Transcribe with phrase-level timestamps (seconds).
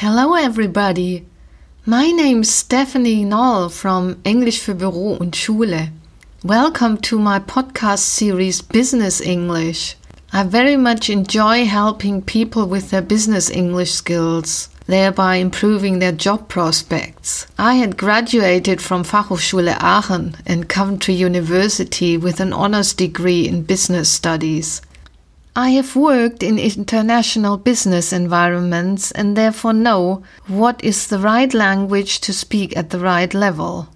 [0.00, 1.24] Hello, everybody.
[1.86, 5.88] My name is Stephanie Knoll from Englisch für Büro und Schule.
[6.44, 9.96] Welcome to my podcast series Business English.
[10.34, 16.46] I very much enjoy helping people with their business English skills, thereby improving their job
[16.46, 17.46] prospects.
[17.56, 24.10] I had graduated from Fachhochschule Aachen and Coventry University with an honors degree in business
[24.10, 24.82] studies.
[25.58, 32.20] I have worked in international business environments and therefore know what is the right language
[32.20, 33.88] to speak at the right level.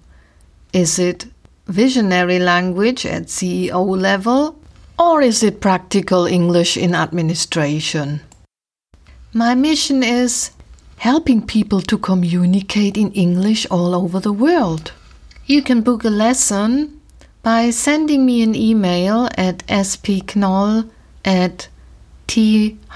[0.73, 1.27] Is it
[1.67, 4.59] visionary language at CEO level
[4.97, 8.21] or is it practical English in administration?
[9.31, 10.49] My mission is
[10.97, 14.93] helping people to communicate in English all over the world.
[15.45, 16.99] You can book a lesson
[17.43, 20.89] by sending me an email at spknoll
[21.25, 21.67] at
[22.27, 22.91] t-online.de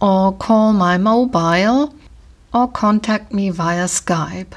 [0.00, 1.94] or call my mobile
[2.52, 4.54] or contact me via Skype.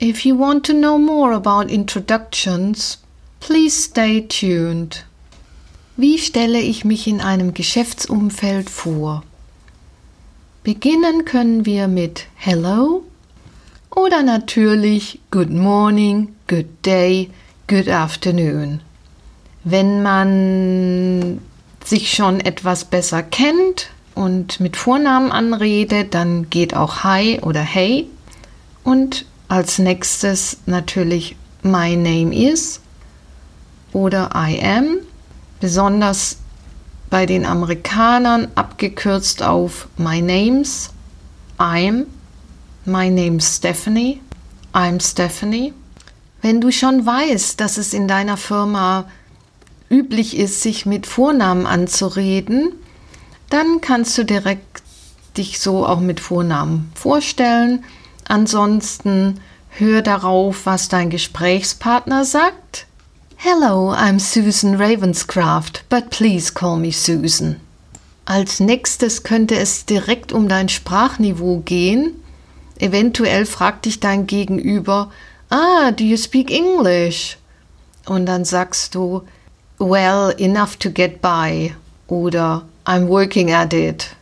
[0.00, 2.98] If you want to know more about introductions,
[3.40, 5.04] please stay tuned.
[5.96, 9.22] Wie stelle ich mich in einem Geschäftsumfeld vor?
[10.64, 13.04] Beginnen können wir mit Hello
[13.94, 17.30] oder natürlich Good Morning, Good Day,
[17.68, 18.80] Good Afternoon.
[19.64, 21.40] Wenn man
[21.82, 28.08] sich schon etwas besser kennt und mit Vornamen anredet, dann geht auch Hi oder Hey.
[28.82, 32.80] Und als nächstes natürlich My name is
[33.94, 34.98] oder I am.
[35.60, 36.36] Besonders
[37.08, 40.90] bei den Amerikanern abgekürzt auf My name's,
[41.58, 42.04] I'm,
[42.84, 44.20] My name's Stephanie,
[44.74, 45.72] I'm Stephanie.
[46.42, 49.06] Wenn du schon weißt, dass es in deiner Firma
[49.88, 52.72] üblich ist, sich mit Vornamen anzureden,
[53.50, 54.82] dann kannst du direkt
[55.36, 57.84] dich so auch mit Vornamen vorstellen.
[58.26, 62.86] Ansonsten hör darauf, was dein Gesprächspartner sagt.
[63.36, 67.60] Hello, I'm Susan Ravenscraft, but please call me Susan.
[68.24, 72.14] Als nächstes könnte es direkt um dein Sprachniveau gehen.
[72.78, 75.10] Eventuell fragt dich dein Gegenüber,
[75.50, 77.36] ah, do you speak English?
[78.06, 79.22] Und dann sagst du,
[79.78, 81.74] well enough to get by
[82.08, 84.14] oder I'm working at it.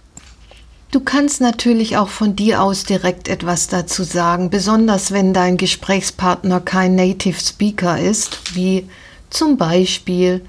[0.92, 6.60] Du kannst natürlich auch von dir aus direkt etwas dazu sagen, besonders wenn dein Gesprächspartner
[6.60, 8.86] kein Native Speaker ist, wie
[9.30, 10.42] zum Beispiel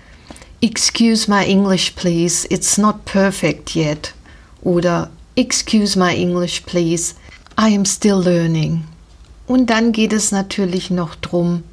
[0.61, 4.13] Excuse my English please, it's not perfect yet
[4.61, 7.15] oder Excuse my English please,
[7.57, 8.83] I am still learning.
[9.47, 11.63] Und dann geht es natürlich noch darum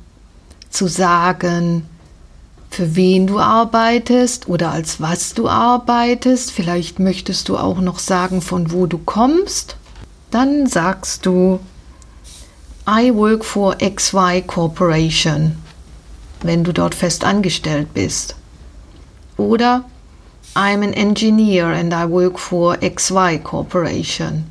[0.71, 1.90] zu sagen,
[2.71, 6.53] für wen du arbeitest oder als was du arbeitest.
[6.53, 9.77] Vielleicht möchtest du auch noch sagen, von wo du kommst.
[10.31, 11.59] Dann sagst du,
[12.89, 15.59] I work for XY Corporation,
[16.43, 18.37] wenn du dort fest angestellt bist.
[19.37, 19.85] Oder
[20.55, 24.45] I'm an engineer and I work for XY Corporation.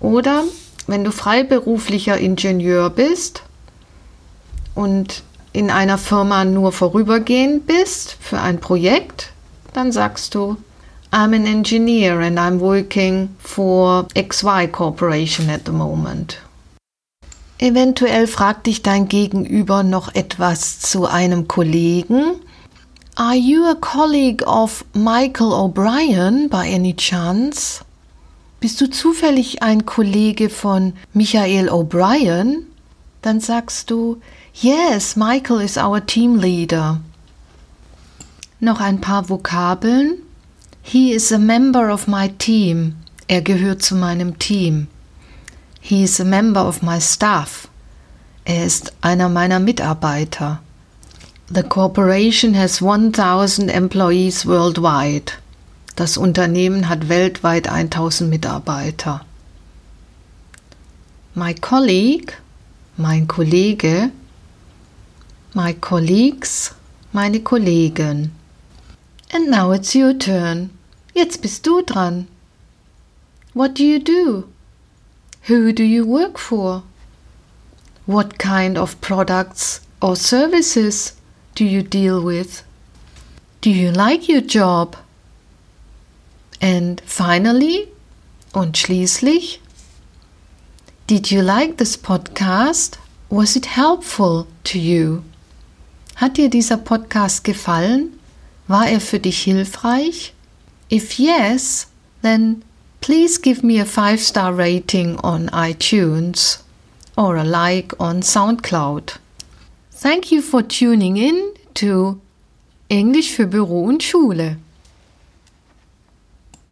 [0.00, 0.44] Oder
[0.86, 3.42] wenn du freiberuflicher Ingenieur bist
[4.74, 5.22] und
[5.54, 9.30] in einer Firma nur vorübergehend bist für ein Projekt,
[9.72, 10.56] dann sagst du,
[11.12, 16.38] I'm an engineer and I'm working for XY Corporation at the moment.
[17.58, 22.40] Eventuell fragt dich dein Gegenüber noch etwas zu einem Kollegen.
[23.14, 27.84] Are you a colleague of Michael O'Brien by any chance?
[28.58, 32.66] Bist du zufällig ein Kollege von Michael O'Brien?
[33.24, 34.20] Dann sagst du,
[34.52, 37.00] Yes, Michael is our team leader.
[38.60, 40.18] Noch ein paar Vokabeln.
[40.82, 42.96] He is a member of my team.
[43.26, 44.88] Er gehört zu meinem Team.
[45.80, 47.66] He is a member of my staff.
[48.44, 50.60] Er ist einer meiner Mitarbeiter.
[51.48, 55.32] The corporation has 1000 employees worldwide.
[55.96, 59.24] Das Unternehmen hat weltweit 1000 Mitarbeiter.
[61.34, 62.34] My colleague,
[62.96, 64.12] mein Kollege,
[65.52, 66.74] my colleagues,
[67.12, 68.32] meine Kollegen.
[69.32, 70.70] And now it's your turn.
[71.12, 72.28] Jetzt bist du dran.
[73.52, 74.44] What do you do?
[75.48, 76.84] Who do you work for?
[78.06, 81.14] What kind of products or services
[81.54, 82.62] do you deal with?
[83.60, 84.96] Do you like your job?
[86.60, 87.88] And finally,
[88.52, 89.60] und schließlich,
[91.06, 92.96] did you like this podcast?
[93.28, 95.22] Was it helpful to you?
[96.16, 98.18] Hat dir dieser Podcast gefallen?
[98.68, 100.32] War er für dich hilfreich?
[100.88, 101.88] If yes,
[102.22, 102.62] then
[103.02, 106.62] please give me a five star rating on iTunes
[107.16, 109.18] or a like on SoundCloud.
[109.90, 111.36] Thank you for tuning in
[111.74, 112.20] to
[112.88, 114.56] Englisch für Büro und Schule.